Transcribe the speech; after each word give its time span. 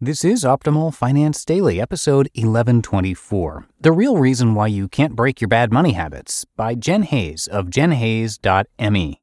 This 0.00 0.24
is 0.24 0.42
Optimal 0.42 0.92
Finance 0.92 1.44
Daily, 1.44 1.80
episode 1.80 2.28
1124 2.34 3.66
The 3.80 3.92
Real 3.92 4.18
Reason 4.18 4.52
Why 4.52 4.66
You 4.66 4.88
Can't 4.88 5.14
Break 5.14 5.40
Your 5.40 5.46
Bad 5.46 5.72
Money 5.72 5.92
Habits 5.92 6.44
by 6.56 6.74
Jen 6.74 7.04
Hayes 7.04 7.46
of 7.46 7.66
jenhayes.me. 7.66 9.20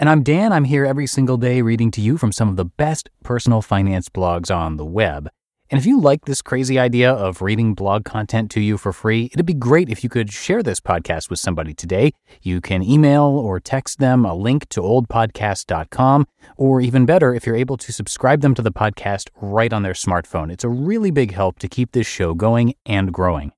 And 0.00 0.08
I'm 0.08 0.24
Dan. 0.24 0.52
I'm 0.52 0.64
here 0.64 0.84
every 0.84 1.06
single 1.06 1.36
day 1.36 1.62
reading 1.62 1.92
to 1.92 2.00
you 2.00 2.18
from 2.18 2.32
some 2.32 2.48
of 2.48 2.56
the 2.56 2.64
best 2.64 3.10
personal 3.22 3.62
finance 3.62 4.08
blogs 4.08 4.54
on 4.54 4.76
the 4.76 4.84
web. 4.84 5.28
And 5.70 5.78
if 5.78 5.84
you 5.84 6.00
like 6.00 6.24
this 6.24 6.40
crazy 6.40 6.78
idea 6.78 7.12
of 7.12 7.42
reading 7.42 7.74
blog 7.74 8.06
content 8.06 8.50
to 8.52 8.60
you 8.60 8.78
for 8.78 8.90
free, 8.90 9.28
it'd 9.34 9.44
be 9.44 9.52
great 9.52 9.90
if 9.90 10.02
you 10.02 10.08
could 10.08 10.32
share 10.32 10.62
this 10.62 10.80
podcast 10.80 11.28
with 11.28 11.40
somebody 11.40 11.74
today. 11.74 12.12
You 12.40 12.62
can 12.62 12.82
email 12.82 13.24
or 13.24 13.60
text 13.60 13.98
them 13.98 14.24
a 14.24 14.34
link 14.34 14.66
to 14.70 14.80
oldpodcast.com, 14.80 16.26
or 16.56 16.80
even 16.80 17.04
better, 17.04 17.34
if 17.34 17.44
you're 17.44 17.54
able 17.54 17.76
to 17.76 17.92
subscribe 17.92 18.40
them 18.40 18.54
to 18.54 18.62
the 18.62 18.72
podcast 18.72 19.28
right 19.42 19.72
on 19.72 19.82
their 19.82 19.92
smartphone. 19.92 20.50
It's 20.50 20.64
a 20.64 20.70
really 20.70 21.10
big 21.10 21.32
help 21.32 21.58
to 21.58 21.68
keep 21.68 21.92
this 21.92 22.06
show 22.06 22.32
going 22.32 22.72
and 22.86 23.12
growing. 23.12 23.52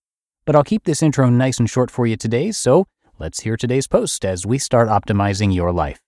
But 0.45 0.57
I'll 0.57 0.65
keep 0.65 0.85
this 0.85 1.05
intro 1.05 1.31
nice 1.31 1.61
and 1.61 1.71
short 1.71 1.93
for 1.93 2.09
you 2.09 2.17
today, 2.17 2.51
so 2.51 2.89
let's 3.21 3.41
hear 3.41 3.57
today's 3.57 3.87
post 3.87 4.25
as 4.25 4.45
we 4.45 4.59
start 4.59 4.89
optimizing 4.89 5.55
your 5.55 5.71
life. 5.71 6.01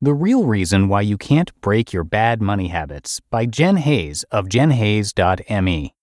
The 0.00 0.14
Real 0.14 0.44
Reason 0.44 0.86
Why 0.86 1.00
You 1.00 1.18
Can't 1.18 1.50
Break 1.60 1.92
Your 1.92 2.04
Bad 2.04 2.40
Money 2.40 2.68
Habits 2.68 3.18
by 3.30 3.46
Jen 3.46 3.78
Hayes 3.78 4.22
of 4.30 4.46
jenhayes.me. 4.46 5.94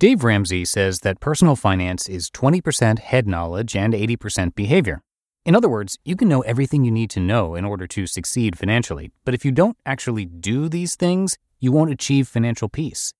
Dave 0.00 0.24
Ramsey 0.24 0.64
says 0.64 0.98
that 1.00 1.20
personal 1.20 1.54
finance 1.54 2.08
is 2.08 2.28
20% 2.30 2.98
head 2.98 3.28
knowledge 3.28 3.76
and 3.76 3.94
80% 3.94 4.56
behavior. 4.56 5.04
In 5.44 5.54
other 5.54 5.68
words, 5.68 5.98
you 6.04 6.16
can 6.16 6.28
know 6.28 6.40
everything 6.40 6.84
you 6.84 6.90
need 6.90 7.10
to 7.10 7.20
know 7.20 7.54
in 7.54 7.64
order 7.64 7.86
to 7.86 8.08
succeed 8.08 8.58
financially, 8.58 9.12
but 9.24 9.34
if 9.34 9.44
you 9.44 9.52
don't 9.52 9.76
actually 9.86 10.24
do 10.24 10.68
these 10.68 10.96
things, 10.96 11.38
you 11.60 11.70
won't 11.70 11.92
achieve 11.92 12.26
financial 12.26 12.68
peace. 12.68 13.14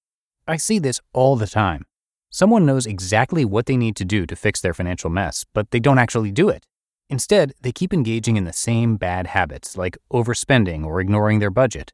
I 0.48 0.56
see 0.56 0.80
this 0.80 1.00
all 1.12 1.36
the 1.36 1.46
time. 1.46 1.86
Someone 2.28 2.66
knows 2.66 2.86
exactly 2.86 3.44
what 3.44 3.66
they 3.66 3.76
need 3.76 3.94
to 3.94 4.04
do 4.04 4.26
to 4.26 4.34
fix 4.34 4.60
their 4.60 4.74
financial 4.74 5.10
mess, 5.10 5.44
but 5.54 5.70
they 5.70 5.78
don't 5.78 5.98
actually 5.98 6.32
do 6.32 6.48
it. 6.48 6.66
Instead, 7.10 7.54
they 7.60 7.72
keep 7.72 7.94
engaging 7.94 8.36
in 8.36 8.44
the 8.44 8.52
same 8.52 8.96
bad 8.96 9.28
habits 9.28 9.76
like 9.78 9.96
overspending 10.12 10.84
or 10.84 11.00
ignoring 11.00 11.38
their 11.38 11.50
budget. 11.50 11.92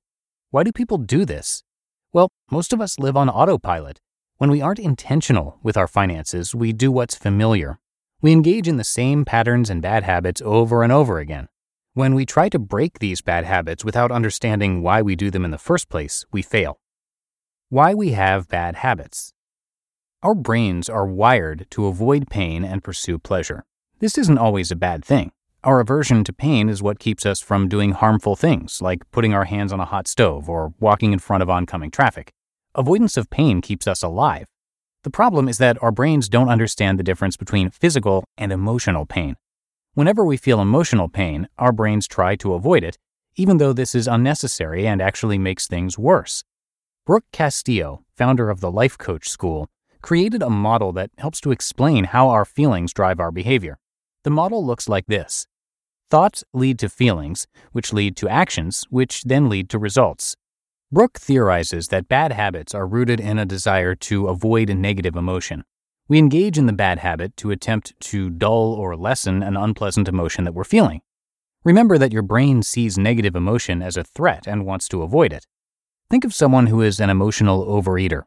Why 0.51 0.65
do 0.65 0.73
people 0.73 0.99
do 0.99 1.25
this? 1.25 1.63
Well, 2.13 2.29
most 2.51 2.73
of 2.73 2.81
us 2.81 2.99
live 2.99 3.17
on 3.17 3.29
autopilot. 3.29 4.01
When 4.39 4.51
we 4.51 4.61
aren't 4.61 4.81
intentional 4.81 5.59
with 5.63 5.77
our 5.77 5.87
finances, 5.87 6.55
we 6.55 6.73
do 6.73 6.91
what's 6.91 7.15
familiar. 7.15 7.79
We 8.21 8.33
engage 8.33 8.67
in 8.67 8.77
the 8.77 8.85
same 8.85 9.25
patterns 9.25 9.71
and 9.71 9.81
bad 9.81 10.03
habits 10.03 10.43
over 10.45 10.83
and 10.83 10.93
over 10.93 11.19
again. 11.19 11.49
When 11.93 12.17
we 12.17 12.27
try 12.27 12.49
to 12.49 12.59
break 12.59 12.99
these 12.99 13.21
bad 13.21 13.45
habits 13.45 13.85
without 13.85 14.11
understanding 14.11 14.83
why 14.83 15.01
we 15.01 15.15
do 15.15 15.31
them 15.31 15.45
in 15.45 15.53
the 15.53 15.59
first 15.59 15.89
place, 15.89 16.25
we 16.33 16.43
fail. 16.43 16.81
Why 17.69 17.95
we 17.95 18.11
have 18.11 18.49
bad 18.49 18.77
habits. 18.77 19.33
Our 20.23 20.35
brains 20.35 20.89
are 20.89 21.07
wired 21.07 21.67
to 21.71 21.87
avoid 21.87 22.29
pain 22.29 22.65
and 22.65 22.83
pursue 22.83 23.19
pleasure. 23.19 23.65
This 24.05 24.19
isn't 24.19 24.37
always 24.37 24.71
a 24.71 24.77
bad 24.77 25.03
thing. 25.03 25.33
Our 25.63 25.81
aversion 25.81 26.25
to 26.25 26.33
pain 26.35 26.69
is 26.69 26.83
what 26.83 26.99
keeps 26.99 27.25
us 27.25 27.41
from 27.41 27.71
doing 27.71 27.93
harmful 27.93 28.37
things, 28.37 28.83
like 28.83 29.11
putting 29.13 29.33
our 29.33 29.47
hands 29.47 29.73
on 29.73 29.81
a 29.81 29.87
hot 29.87 30.07
stove 30.07 30.47
or 30.47 30.75
walking 30.79 31.15
in 31.15 31.19
front 31.19 31.43
of 31.43 31.49
oncoming 31.49 31.91
traffic. 31.91 32.31
Avoidance 32.75 33.17
of 33.17 33.31
pain 33.31 33.63
keeps 33.63 33.87
us 33.87 34.03
alive. 34.03 34.45
The 35.05 35.11
problem 35.11 35.49
is 35.49 35.57
that 35.57 35.83
our 35.83 35.91
brains 35.91 36.29
don't 36.29 36.51
understand 36.51 36.99
the 36.99 37.03
difference 37.03 37.39
between 37.39 37.71
physical 37.71 38.25
and 38.37 38.53
emotional 38.53 39.07
pain. 39.07 39.37
Whenever 39.95 40.23
we 40.23 40.37
feel 40.37 40.61
emotional 40.61 41.09
pain, 41.09 41.49
our 41.57 41.73
brains 41.73 42.07
try 42.07 42.37
to 42.37 42.53
avoid 42.53 42.85
it, 42.85 42.99
even 43.37 43.57
though 43.57 43.73
this 43.73 43.95
is 43.95 44.07
unnecessary 44.07 44.87
and 44.87 45.01
actually 45.01 45.39
makes 45.39 45.67
things 45.67 45.99
worse. 45.99 46.45
Brooke 47.07 47.25
Castillo, 47.33 48.05
founder 48.19 48.51
of 48.51 48.61
the 48.61 48.71
Life 48.71 48.99
Coach 48.99 49.31
School, 49.31 49.71
created 50.03 50.43
a 50.43 50.51
model 50.51 50.93
that 50.93 51.09
helps 51.17 51.41
to 51.41 51.53
explain 51.53 52.05
how 52.05 52.29
our 52.29 52.45
feelings 52.45 52.93
drive 52.93 53.19
our 53.19 53.31
behavior. 53.31 53.79
The 54.25 54.31
model 54.31 54.65
looks 54.65 54.89
like 54.89 55.07
this 55.07 55.47
Thoughts 56.11 56.45
lead 56.53 56.79
to 56.79 56.89
feelings, 56.89 57.47
which 57.73 57.93
lead 57.93 58.17
to 58.17 58.29
actions, 58.29 58.85
which 58.89 59.25
then 59.25 59.49
lead 59.49 59.69
to 59.71 59.79
results. 59.79 60.37
Brooke 60.91 61.19
theorizes 61.19 61.89
that 61.89 62.09
bad 62.09 62.33
habits 62.33 62.75
are 62.75 62.87
rooted 62.87 63.21
in 63.21 63.39
a 63.39 63.45
desire 63.45 63.95
to 63.97 64.29
avoid 64.29 64.71
a 64.71 64.75
negative 64.75 65.17
emotion. 65.17 65.65
We 66.09 66.19
engage 66.19 66.57
in 66.57 66.67
the 66.67 66.73
bad 66.73 67.01
habit 67.01 67.37
to 67.39 67.51
attempt 67.51 67.99
to 68.01 68.31
dull 68.31 68.75
or 68.75 68.97
lessen 68.97 69.43
an 69.43 69.57
unpleasant 69.57 70.09
emotion 70.09 70.45
that 70.45 70.55
we're 70.55 70.65
feeling. 70.65 71.01
Remember 71.65 71.99
that 71.99 72.13
your 72.13 72.23
brain 72.23 72.63
sees 72.63 72.97
negative 72.97 73.35
emotion 73.35 73.83
as 73.83 73.97
a 73.97 74.05
threat 74.05 74.47
and 74.47 74.67
wants 74.67 74.89
to 74.89 75.03
avoid 75.03 75.33
it. 75.33 75.47
Think 76.11 76.25
of 76.25 76.35
someone 76.35 76.69
who 76.69 76.81
is 76.81 77.01
an 77.01 77.11
emotional 77.11 77.67
overeater. 77.67 78.23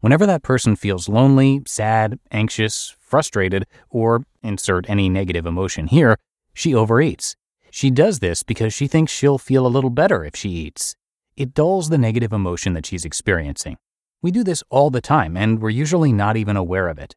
Whenever 0.00 0.26
that 0.26 0.42
person 0.42 0.76
feels 0.76 1.08
lonely, 1.08 1.62
sad, 1.66 2.18
anxious, 2.30 2.96
frustrated, 3.10 3.66
or 3.90 4.24
insert 4.42 4.88
any 4.88 5.08
negative 5.08 5.44
emotion 5.44 5.88
here, 5.88 6.16
she 6.54 6.72
overeats. 6.72 7.34
She 7.70 7.90
does 7.90 8.20
this 8.20 8.42
because 8.42 8.72
she 8.72 8.86
thinks 8.86 9.12
she'll 9.12 9.38
feel 9.38 9.66
a 9.66 9.68
little 9.68 9.90
better 9.90 10.24
if 10.24 10.34
she 10.34 10.50
eats. 10.50 10.96
It 11.36 11.54
dulls 11.54 11.88
the 11.88 11.98
negative 11.98 12.32
emotion 12.32 12.72
that 12.74 12.86
she's 12.86 13.04
experiencing. 13.04 13.76
We 14.22 14.30
do 14.30 14.44
this 14.44 14.62
all 14.70 14.90
the 14.90 15.00
time, 15.00 15.36
and 15.36 15.60
we're 15.60 15.70
usually 15.70 16.12
not 16.12 16.36
even 16.36 16.56
aware 16.56 16.88
of 16.88 16.98
it. 16.98 17.14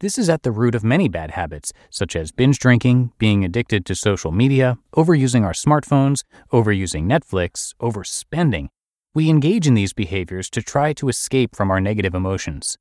This 0.00 0.18
is 0.18 0.28
at 0.28 0.42
the 0.42 0.50
root 0.50 0.74
of 0.74 0.82
many 0.82 1.08
bad 1.08 1.30
habits, 1.30 1.72
such 1.88 2.16
as 2.16 2.32
binge 2.32 2.58
drinking, 2.58 3.12
being 3.18 3.44
addicted 3.44 3.86
to 3.86 3.94
social 3.94 4.32
media, 4.32 4.76
overusing 4.96 5.44
our 5.44 5.52
smartphones, 5.52 6.24
overusing 6.52 7.04
Netflix, 7.04 7.72
overspending. 7.80 8.68
We 9.14 9.30
engage 9.30 9.66
in 9.66 9.74
these 9.74 9.92
behaviors 9.92 10.50
to 10.50 10.62
try 10.62 10.92
to 10.94 11.08
escape 11.08 11.54
from 11.54 11.70
our 11.70 11.80
negative 11.80 12.14
emotions. 12.14 12.76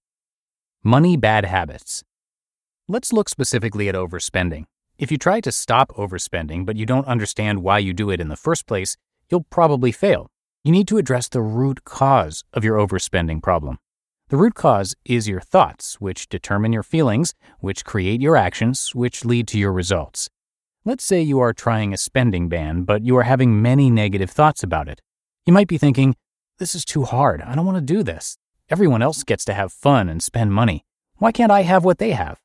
Money 0.84 1.16
bad 1.16 1.46
habits. 1.46 2.04
Let's 2.92 3.14
look 3.14 3.30
specifically 3.30 3.88
at 3.88 3.96
overspending. 3.96 4.66
If 4.98 5.14
you 5.14 5.18
try 5.18 5.40
to 5.40 5.52
stop 5.54 5.94
overspending, 5.94 6.66
but 6.66 6.76
you 6.76 6.86
don't 6.86 7.08
understand 7.08 7.64
why 7.64 7.80
you 7.80 7.94
do 7.94 8.10
it 8.10 8.20
in 8.20 8.28
the 8.28 8.36
first 8.36 8.68
place, 8.68 8.98
you'll 9.30 9.46
probably 9.50 9.94
fail. 9.94 10.28
You 10.66 10.74
need 10.74 10.90
to 10.90 10.98
address 10.98 11.30
the 11.30 11.42
root 11.42 11.86
cause 11.86 12.44
of 12.52 12.66
your 12.66 12.76
overspending 12.76 13.42
problem. 13.42 13.78
The 14.28 14.36
root 14.36 14.56
cause 14.56 14.94
is 15.06 15.26
your 15.26 15.40
thoughts, 15.40 16.02
which 16.02 16.28
determine 16.28 16.74
your 16.74 16.84
feelings, 16.84 17.34
which 17.62 17.86
create 17.86 18.20
your 18.20 18.36
actions, 18.36 18.94
which 18.94 19.24
lead 19.24 19.48
to 19.48 19.58
your 19.58 19.72
results. 19.72 20.30
Let's 20.84 21.06
say 21.06 21.22
you 21.22 21.40
are 21.40 21.54
trying 21.54 21.94
a 21.94 21.98
spending 21.98 22.50
ban, 22.50 22.84
but 22.84 23.06
you 23.06 23.16
are 23.16 23.24
having 23.24 23.62
many 23.62 23.90
negative 23.90 24.32
thoughts 24.32 24.64
about 24.64 24.90
it. 24.90 25.00
You 25.46 25.54
might 25.54 25.70
be 25.70 25.78
thinking, 25.78 26.18
this 26.58 26.76
is 26.76 26.84
too 26.84 27.04
hard. 27.04 27.42
I 27.42 27.56
don't 27.56 27.66
want 27.66 27.78
to 27.78 27.94
do 27.94 28.04
this. 28.04 28.38
Everyone 28.70 29.02
else 29.02 29.24
gets 29.24 29.46
to 29.46 29.54
have 29.54 29.72
fun 29.72 30.10
and 30.10 30.22
spend 30.22 30.52
money. 30.52 30.84
Why 31.20 31.32
can't 31.32 31.54
I 31.54 31.62
have 31.62 31.86
what 31.86 31.98
they 31.98 32.12
have? 32.12 32.42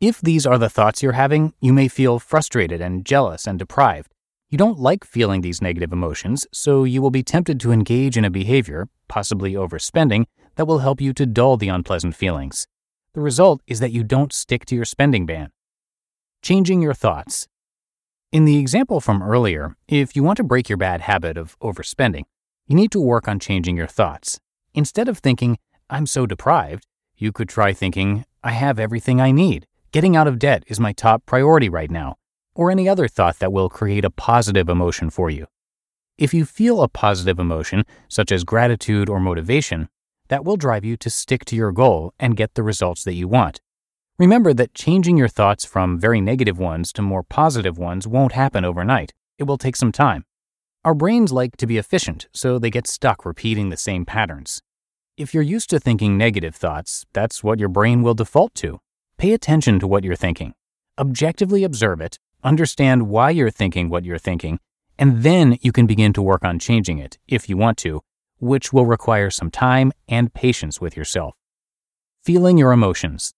If 0.00 0.22
these 0.22 0.46
are 0.46 0.56
the 0.56 0.70
thoughts 0.70 1.02
you're 1.02 1.12
having, 1.12 1.52
you 1.60 1.74
may 1.74 1.86
feel 1.86 2.18
frustrated 2.18 2.80
and 2.80 3.04
jealous 3.04 3.46
and 3.46 3.58
deprived. 3.58 4.14
You 4.48 4.56
don't 4.56 4.78
like 4.78 5.04
feeling 5.04 5.42
these 5.42 5.60
negative 5.60 5.92
emotions, 5.92 6.46
so 6.54 6.84
you 6.84 7.02
will 7.02 7.10
be 7.10 7.22
tempted 7.22 7.60
to 7.60 7.70
engage 7.70 8.16
in 8.16 8.24
a 8.24 8.30
behavior, 8.30 8.88
possibly 9.08 9.52
overspending, 9.52 10.24
that 10.56 10.64
will 10.64 10.78
help 10.78 11.02
you 11.02 11.12
to 11.12 11.26
dull 11.26 11.58
the 11.58 11.68
unpleasant 11.68 12.16
feelings. 12.16 12.66
The 13.12 13.20
result 13.20 13.60
is 13.66 13.80
that 13.80 13.92
you 13.92 14.02
don't 14.02 14.32
stick 14.32 14.64
to 14.66 14.74
your 14.74 14.86
spending 14.86 15.26
ban. 15.26 15.50
Changing 16.40 16.80
your 16.80 16.94
thoughts. 16.94 17.46
In 18.32 18.46
the 18.46 18.56
example 18.56 19.02
from 19.02 19.22
earlier, 19.22 19.76
if 19.86 20.16
you 20.16 20.22
want 20.22 20.38
to 20.38 20.42
break 20.42 20.70
your 20.70 20.78
bad 20.78 21.02
habit 21.02 21.36
of 21.36 21.58
overspending, 21.58 22.22
you 22.66 22.74
need 22.74 22.90
to 22.92 23.00
work 23.00 23.28
on 23.28 23.38
changing 23.38 23.76
your 23.76 23.86
thoughts. 23.86 24.40
Instead 24.72 25.08
of 25.08 25.18
thinking, 25.18 25.58
I'm 25.90 26.06
so 26.06 26.24
deprived, 26.24 26.86
you 27.18 27.32
could 27.32 27.50
try 27.50 27.74
thinking, 27.74 28.24
I 28.42 28.52
have 28.52 28.78
everything 28.78 29.20
I 29.20 29.30
need. 29.30 29.66
Getting 29.92 30.14
out 30.14 30.28
of 30.28 30.38
debt 30.38 30.62
is 30.68 30.78
my 30.78 30.92
top 30.92 31.26
priority 31.26 31.68
right 31.68 31.90
now. 31.90 32.14
Or 32.54 32.70
any 32.70 32.88
other 32.88 33.08
thought 33.08 33.40
that 33.40 33.52
will 33.52 33.68
create 33.68 34.04
a 34.04 34.10
positive 34.10 34.68
emotion 34.68 35.10
for 35.10 35.30
you. 35.30 35.46
If 36.16 36.32
you 36.32 36.44
feel 36.44 36.80
a 36.80 36.88
positive 36.88 37.40
emotion, 37.40 37.84
such 38.06 38.30
as 38.30 38.44
gratitude 38.44 39.08
or 39.08 39.18
motivation, 39.18 39.88
that 40.28 40.44
will 40.44 40.56
drive 40.56 40.84
you 40.84 40.96
to 40.98 41.10
stick 41.10 41.44
to 41.46 41.56
your 41.56 41.72
goal 41.72 42.14
and 42.20 42.36
get 42.36 42.54
the 42.54 42.62
results 42.62 43.02
that 43.02 43.14
you 43.14 43.26
want. 43.26 43.60
Remember 44.16 44.54
that 44.54 44.74
changing 44.74 45.16
your 45.16 45.26
thoughts 45.26 45.64
from 45.64 45.98
very 45.98 46.20
negative 46.20 46.56
ones 46.56 46.92
to 46.92 47.02
more 47.02 47.24
positive 47.24 47.76
ones 47.76 48.06
won't 48.06 48.32
happen 48.32 48.64
overnight. 48.64 49.12
It 49.38 49.44
will 49.44 49.58
take 49.58 49.74
some 49.74 49.90
time. 49.90 50.24
Our 50.84 50.94
brains 50.94 51.32
like 51.32 51.56
to 51.56 51.66
be 51.66 51.78
efficient, 51.78 52.28
so 52.32 52.60
they 52.60 52.70
get 52.70 52.86
stuck 52.86 53.26
repeating 53.26 53.70
the 53.70 53.76
same 53.76 54.06
patterns. 54.06 54.62
If 55.16 55.34
you're 55.34 55.42
used 55.42 55.68
to 55.70 55.80
thinking 55.80 56.16
negative 56.16 56.54
thoughts, 56.54 57.06
that's 57.12 57.42
what 57.42 57.58
your 57.58 57.68
brain 57.68 58.02
will 58.02 58.14
default 58.14 58.54
to. 58.56 58.78
Pay 59.20 59.34
attention 59.34 59.78
to 59.80 59.86
what 59.86 60.02
you're 60.02 60.16
thinking. 60.16 60.54
Objectively 60.98 61.62
observe 61.62 62.00
it, 62.00 62.18
understand 62.42 63.06
why 63.10 63.28
you're 63.28 63.50
thinking 63.50 63.90
what 63.90 64.06
you're 64.06 64.16
thinking, 64.16 64.58
and 64.98 65.22
then 65.22 65.58
you 65.60 65.72
can 65.72 65.86
begin 65.86 66.14
to 66.14 66.22
work 66.22 66.42
on 66.42 66.58
changing 66.58 66.96
it, 66.96 67.18
if 67.28 67.46
you 67.46 67.58
want 67.58 67.76
to, 67.76 68.00
which 68.38 68.72
will 68.72 68.86
require 68.86 69.28
some 69.28 69.50
time 69.50 69.92
and 70.08 70.32
patience 70.32 70.80
with 70.80 70.96
yourself. 70.96 71.34
Feeling 72.24 72.56
your 72.56 72.72
emotions. 72.72 73.34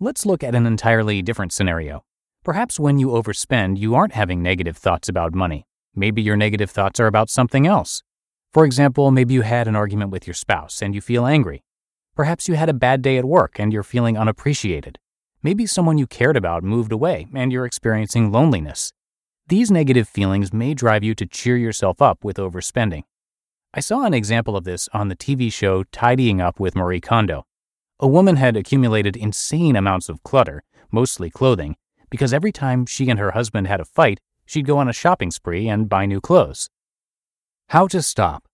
Let's 0.00 0.26
look 0.26 0.42
at 0.42 0.56
an 0.56 0.66
entirely 0.66 1.22
different 1.22 1.52
scenario. 1.52 2.04
Perhaps 2.42 2.80
when 2.80 2.98
you 2.98 3.10
overspend, 3.10 3.78
you 3.78 3.94
aren't 3.94 4.14
having 4.14 4.42
negative 4.42 4.76
thoughts 4.76 5.08
about 5.08 5.36
money. 5.36 5.68
Maybe 5.94 6.20
your 6.20 6.36
negative 6.36 6.72
thoughts 6.72 6.98
are 6.98 7.06
about 7.06 7.30
something 7.30 7.64
else. 7.64 8.02
For 8.52 8.64
example, 8.64 9.12
maybe 9.12 9.34
you 9.34 9.42
had 9.42 9.68
an 9.68 9.76
argument 9.76 10.10
with 10.10 10.26
your 10.26 10.34
spouse 10.34 10.82
and 10.82 10.96
you 10.96 11.00
feel 11.00 11.26
angry. 11.26 11.62
Perhaps 12.16 12.48
you 12.48 12.54
had 12.54 12.70
a 12.70 12.74
bad 12.74 13.02
day 13.02 13.18
at 13.18 13.26
work 13.26 13.58
and 13.58 13.74
you're 13.74 13.82
feeling 13.82 14.16
unappreciated. 14.16 14.98
Maybe 15.42 15.66
someone 15.66 15.98
you 15.98 16.06
cared 16.06 16.36
about 16.36 16.64
moved 16.64 16.90
away 16.90 17.26
and 17.34 17.52
you're 17.52 17.66
experiencing 17.66 18.32
loneliness. 18.32 18.94
These 19.48 19.70
negative 19.70 20.08
feelings 20.08 20.50
may 20.50 20.72
drive 20.72 21.04
you 21.04 21.14
to 21.14 21.26
cheer 21.26 21.58
yourself 21.58 22.00
up 22.00 22.24
with 22.24 22.38
overspending. 22.38 23.02
I 23.74 23.80
saw 23.80 24.06
an 24.06 24.14
example 24.14 24.56
of 24.56 24.64
this 24.64 24.88
on 24.94 25.08
the 25.08 25.14
TV 25.14 25.52
show 25.52 25.84
Tidying 25.84 26.40
Up 26.40 26.58
with 26.58 26.74
Marie 26.74 27.02
Kondo. 27.02 27.44
A 28.00 28.08
woman 28.08 28.36
had 28.36 28.56
accumulated 28.56 29.14
insane 29.14 29.76
amounts 29.76 30.08
of 30.08 30.22
clutter, 30.22 30.64
mostly 30.90 31.28
clothing, 31.28 31.76
because 32.08 32.32
every 32.32 32.50
time 32.50 32.86
she 32.86 33.10
and 33.10 33.18
her 33.18 33.32
husband 33.32 33.66
had 33.66 33.80
a 33.80 33.84
fight, 33.84 34.20
she'd 34.46 34.66
go 34.66 34.78
on 34.78 34.88
a 34.88 34.94
shopping 34.94 35.30
spree 35.30 35.68
and 35.68 35.90
buy 35.90 36.06
new 36.06 36.22
clothes. 36.22 36.70
How 37.68 37.86
to 37.88 38.00
stop. 38.00 38.48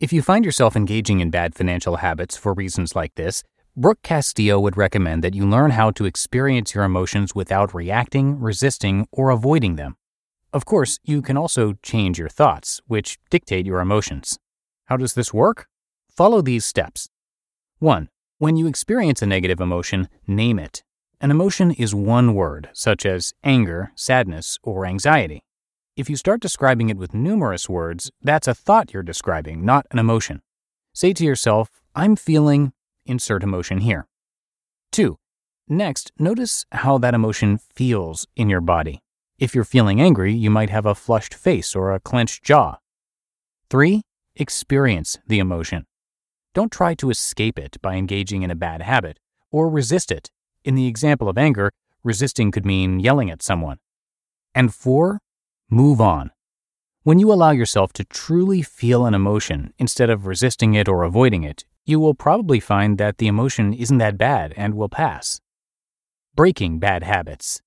If 0.00 0.12
you 0.12 0.22
find 0.22 0.44
yourself 0.44 0.76
engaging 0.76 1.18
in 1.18 1.30
bad 1.30 1.56
financial 1.56 1.96
habits 1.96 2.36
for 2.36 2.54
reasons 2.54 2.94
like 2.94 3.16
this, 3.16 3.42
Brooke 3.76 4.00
Castillo 4.02 4.60
would 4.60 4.76
recommend 4.76 5.24
that 5.24 5.34
you 5.34 5.44
learn 5.44 5.72
how 5.72 5.90
to 5.90 6.04
experience 6.04 6.72
your 6.72 6.84
emotions 6.84 7.34
without 7.34 7.74
reacting, 7.74 8.38
resisting, 8.38 9.08
or 9.10 9.30
avoiding 9.30 9.74
them. 9.74 9.96
Of 10.52 10.64
course, 10.64 11.00
you 11.02 11.20
can 11.20 11.36
also 11.36 11.74
change 11.82 12.16
your 12.16 12.28
thoughts, 12.28 12.80
which 12.86 13.18
dictate 13.28 13.66
your 13.66 13.80
emotions. 13.80 14.38
How 14.84 14.96
does 14.96 15.14
this 15.14 15.34
work? 15.34 15.66
Follow 16.08 16.42
these 16.42 16.64
steps. 16.64 17.08
1. 17.80 18.08
When 18.38 18.56
you 18.56 18.68
experience 18.68 19.20
a 19.20 19.26
negative 19.26 19.60
emotion, 19.60 20.08
name 20.28 20.60
it. 20.60 20.84
An 21.20 21.32
emotion 21.32 21.72
is 21.72 21.92
one 21.92 22.36
word, 22.36 22.68
such 22.72 23.04
as 23.04 23.34
anger, 23.42 23.90
sadness, 23.96 24.60
or 24.62 24.86
anxiety. 24.86 25.42
If 25.98 26.08
you 26.08 26.14
start 26.14 26.40
describing 26.40 26.90
it 26.90 26.96
with 26.96 27.12
numerous 27.12 27.68
words, 27.68 28.08
that's 28.22 28.46
a 28.46 28.54
thought 28.54 28.94
you're 28.94 29.02
describing, 29.02 29.64
not 29.64 29.84
an 29.90 29.98
emotion. 29.98 30.42
Say 30.94 31.12
to 31.12 31.24
yourself, 31.24 31.70
I'm 31.92 32.14
feeling, 32.14 32.72
insert 33.04 33.42
emotion 33.42 33.78
here. 33.78 34.06
2. 34.92 35.18
Next, 35.66 36.12
notice 36.16 36.64
how 36.70 36.98
that 36.98 37.14
emotion 37.14 37.58
feels 37.74 38.28
in 38.36 38.48
your 38.48 38.60
body. 38.60 39.02
If 39.40 39.56
you're 39.56 39.64
feeling 39.64 40.00
angry, 40.00 40.32
you 40.32 40.50
might 40.50 40.70
have 40.70 40.86
a 40.86 40.94
flushed 40.94 41.34
face 41.34 41.74
or 41.74 41.92
a 41.92 41.98
clenched 41.98 42.44
jaw. 42.44 42.76
3. 43.68 44.02
Experience 44.36 45.18
the 45.26 45.40
emotion. 45.40 45.84
Don't 46.54 46.70
try 46.70 46.94
to 46.94 47.10
escape 47.10 47.58
it 47.58 47.76
by 47.82 47.96
engaging 47.96 48.44
in 48.44 48.52
a 48.52 48.62
bad 48.68 48.82
habit 48.82 49.18
or 49.50 49.68
resist 49.68 50.12
it. 50.12 50.30
In 50.62 50.76
the 50.76 50.86
example 50.86 51.28
of 51.28 51.36
anger, 51.36 51.72
resisting 52.04 52.52
could 52.52 52.64
mean 52.64 53.00
yelling 53.00 53.32
at 53.32 53.42
someone. 53.42 53.78
And 54.54 54.72
four, 54.72 55.18
move 55.70 56.00
on. 56.00 56.30
When 57.02 57.18
you 57.18 57.32
allow 57.32 57.50
yourself 57.50 57.92
to 57.94 58.04
truly 58.04 58.62
feel 58.62 59.06
an 59.06 59.14
emotion 59.14 59.72
instead 59.78 60.10
of 60.10 60.26
resisting 60.26 60.74
it 60.74 60.88
or 60.88 61.04
avoiding 61.04 61.42
it, 61.42 61.64
you 61.84 61.98
will 62.00 62.14
probably 62.14 62.60
find 62.60 62.98
that 62.98 63.18
the 63.18 63.28
emotion 63.28 63.72
isn't 63.72 63.98
that 63.98 64.18
bad 64.18 64.52
and 64.56 64.74
will 64.74 64.88
pass. 64.88 65.40
Breaking 66.34 66.78
bad 66.78 67.02
habits. 67.02 67.62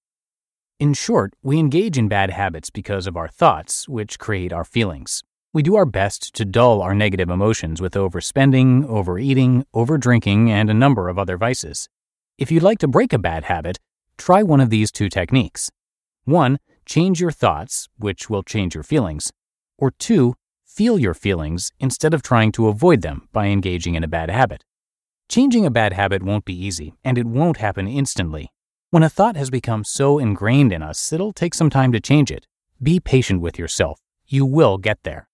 In 0.79 0.93
short, 0.93 1.33
we 1.43 1.59
engage 1.59 1.97
in 1.97 2.07
bad 2.07 2.31
habits 2.31 2.69
because 2.69 3.07
of 3.07 3.17
our 3.17 3.27
thoughts, 3.27 3.87
which 3.87 4.19
create 4.19 4.53
our 4.53 4.63
feelings. 4.63 5.23
We 5.53 5.63
do 5.63 5.75
our 5.75 5.85
best 5.85 6.33
to 6.35 6.45
dull 6.45 6.81
our 6.81 6.95
negative 6.95 7.29
emotions 7.29 7.81
with 7.81 7.93
overspending, 7.93 8.85
overeating, 8.87 9.65
overdrinking, 9.75 10.49
and 10.49 10.69
a 10.69 10.73
number 10.73 11.09
of 11.09 11.19
other 11.19 11.37
vices. 11.37 11.89
If 12.37 12.51
you'd 12.51 12.63
like 12.63 12.79
to 12.79 12.87
break 12.87 13.11
a 13.13 13.19
bad 13.19 13.43
habit, 13.43 13.79
try 14.17 14.43
one 14.43 14.61
of 14.61 14.69
these 14.69 14.91
two 14.91 15.09
techniques. 15.09 15.69
One, 16.23 16.57
change 16.85 17.19
your 17.19 17.31
thoughts, 17.31 17.87
which 17.97 18.29
will 18.29 18.43
change 18.43 18.75
your 18.75 18.83
feelings. 18.83 19.31
Or 19.77 19.91
two, 19.91 20.35
feel 20.65 20.99
your 20.99 21.13
feelings 21.13 21.71
instead 21.79 22.13
of 22.13 22.21
trying 22.21 22.51
to 22.53 22.67
avoid 22.67 23.01
them 23.01 23.27
by 23.31 23.47
engaging 23.47 23.95
in 23.95 24.03
a 24.03 24.07
bad 24.07 24.29
habit. 24.29 24.63
Changing 25.29 25.65
a 25.65 25.71
bad 25.71 25.93
habit 25.93 26.23
won't 26.23 26.45
be 26.45 26.53
easy, 26.53 26.93
and 27.03 27.17
it 27.17 27.25
won't 27.25 27.57
happen 27.57 27.87
instantly. 27.87 28.51
When 28.89 29.03
a 29.03 29.09
thought 29.09 29.37
has 29.37 29.49
become 29.49 29.85
so 29.85 30.19
ingrained 30.19 30.73
in 30.73 30.83
us, 30.83 31.13
it'll 31.13 31.31
take 31.31 31.53
some 31.53 31.69
time 31.69 31.93
to 31.93 32.01
change 32.01 32.29
it. 32.29 32.45
Be 32.83 32.99
patient 32.99 33.39
with 33.39 33.57
yourself. 33.57 34.01
You 34.27 34.45
will 34.45 34.77
get 34.77 35.03
there. 35.03 35.29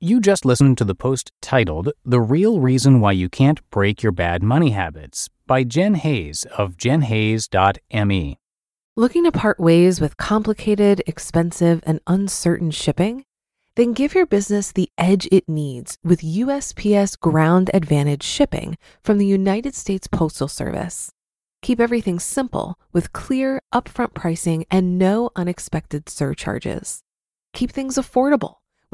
You 0.00 0.20
just 0.20 0.44
listened 0.44 0.76
to 0.76 0.84
the 0.84 0.94
post 0.94 1.32
titled 1.40 1.90
The 2.04 2.20
Real 2.20 2.60
Reason 2.60 3.00
Why 3.00 3.12
You 3.12 3.30
Can't 3.30 3.62
Break 3.70 4.02
Your 4.02 4.12
Bad 4.12 4.42
Money 4.42 4.72
Habits 4.72 5.30
by 5.46 5.64
Jen 5.64 5.94
Hayes 5.94 6.44
of 6.58 6.76
jenhayes.me. 6.76 8.38
Looking 8.94 9.24
to 9.24 9.32
part 9.32 9.58
ways 9.58 9.98
with 9.98 10.18
complicated, 10.18 11.02
expensive, 11.06 11.82
and 11.86 12.00
uncertain 12.06 12.72
shipping? 12.72 13.24
Then 13.76 13.94
give 13.94 14.14
your 14.14 14.26
business 14.26 14.70
the 14.70 14.90
edge 14.98 15.28
it 15.32 15.48
needs 15.48 15.96
with 16.04 16.20
USPS 16.20 17.18
Ground 17.18 17.70
Advantage 17.72 18.22
shipping 18.22 18.76
from 19.02 19.16
the 19.16 19.26
United 19.26 19.74
States 19.74 20.06
Postal 20.08 20.46
Service. 20.46 21.10
Keep 21.62 21.80
everything 21.80 22.18
simple 22.18 22.78
with 22.92 23.14
clear, 23.14 23.62
upfront 23.72 24.12
pricing 24.12 24.66
and 24.70 24.98
no 24.98 25.30
unexpected 25.36 26.10
surcharges. 26.10 27.00
Keep 27.54 27.70
things 27.70 27.94
affordable 27.94 28.56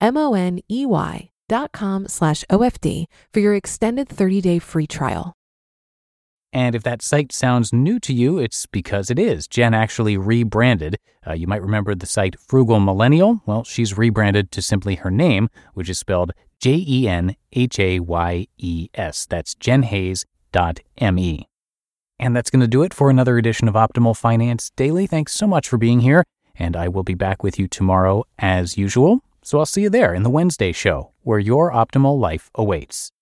M 0.00 0.16
O 0.16 0.34
N 0.34 0.60
E 0.70 0.86
Y 0.86 1.30
dot 1.48 1.72
com 1.72 2.08
slash 2.08 2.44
OFD 2.50 3.06
for 3.32 3.40
your 3.40 3.54
extended 3.54 4.08
30 4.08 4.40
day 4.40 4.58
free 4.58 4.86
trial. 4.86 5.34
And 6.52 6.74
if 6.74 6.82
that 6.82 7.02
site 7.02 7.32
sounds 7.32 7.72
new 7.72 8.00
to 8.00 8.12
you, 8.12 8.38
it's 8.38 8.66
because 8.66 9.10
it 9.10 9.18
is. 9.18 9.46
Jen 9.46 9.72
actually 9.72 10.16
rebranded. 10.16 10.96
Uh, 11.24 11.34
you 11.34 11.46
might 11.46 11.62
remember 11.62 11.94
the 11.94 12.06
site 12.06 12.38
Frugal 12.40 12.80
Millennial. 12.80 13.40
Well, 13.46 13.62
she's 13.62 13.96
rebranded 13.96 14.50
to 14.52 14.62
simply 14.62 14.96
her 14.96 15.10
name, 15.10 15.48
which 15.74 15.88
is 15.88 15.98
spelled 15.98 16.32
J 16.58 16.84
E 16.86 17.08
N 17.08 17.36
H 17.52 17.78
A 17.78 18.00
Y 18.00 18.46
E 18.58 18.88
S. 18.94 19.26
That's 19.26 19.54
jenhayes.me. 19.54 21.48
And 22.18 22.36
that's 22.36 22.50
going 22.50 22.60
to 22.60 22.68
do 22.68 22.82
it 22.82 22.92
for 22.92 23.08
another 23.10 23.38
edition 23.38 23.66
of 23.68 23.74
Optimal 23.74 24.16
Finance 24.16 24.70
Daily. 24.76 25.06
Thanks 25.06 25.32
so 25.32 25.46
much 25.46 25.68
for 25.68 25.78
being 25.78 26.00
here, 26.00 26.24
and 26.54 26.76
I 26.76 26.88
will 26.88 27.02
be 27.02 27.14
back 27.14 27.42
with 27.42 27.58
you 27.58 27.66
tomorrow 27.66 28.24
as 28.38 28.76
usual. 28.76 29.22
So 29.42 29.58
I'll 29.58 29.66
see 29.66 29.82
you 29.82 29.90
there 29.90 30.14
in 30.14 30.22
the 30.22 30.30
Wednesday 30.30 30.72
show, 30.72 31.12
where 31.22 31.38
your 31.38 31.72
optimal 31.72 32.18
life 32.18 32.50
awaits. 32.54 33.12